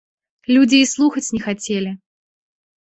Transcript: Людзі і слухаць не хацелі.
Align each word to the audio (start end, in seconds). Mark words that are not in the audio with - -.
Людзі 0.53 0.77
і 0.83 0.89
слухаць 0.93 1.27
не 1.37 1.41
хацелі. 1.47 1.91